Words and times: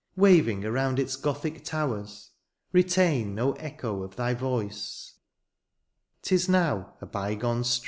Waving 0.15 0.65
around 0.65 0.97
its 0.97 1.15
Gothic 1.15 1.63
towers, 1.63 2.31
retain 2.71 3.35
No 3.35 3.51
echo 3.51 4.01
of 4.01 4.15
thy 4.15 4.33
voice,— 4.33 5.13
^*tis 6.23 6.49
now 6.49 6.95
a 7.01 7.05
by 7.05 7.35
gone 7.35 7.63
strain. 7.63 7.79